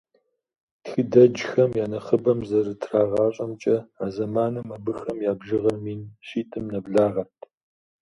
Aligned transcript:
Тхыдэджхэм 0.83 1.71
я 1.83 1.85
нэхъыбэм 1.91 2.39
зэрытрагъащӏэмкӏэ, 2.49 3.77
а 4.03 4.05
зэманым 4.15 4.67
абыхэм 4.75 5.17
я 5.31 5.33
бжыгъэр 5.39 5.75
мин 5.85 6.01
щитӏым 6.27 6.65
нэблагъэрт. 6.73 7.39